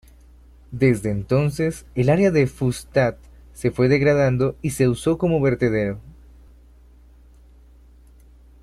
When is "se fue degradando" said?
3.53-4.55